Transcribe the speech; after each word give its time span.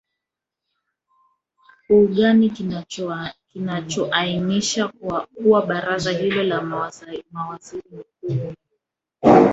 u 1.89 2.07
gani 2.07 2.49
kinachoainisha 3.53 4.87
kuwa 4.87 5.65
baraza 5.65 6.11
hilo 6.11 6.43
la 6.43 6.61
mawaziri 6.61 7.23
ni 7.81 8.03
kubwa 8.19 8.55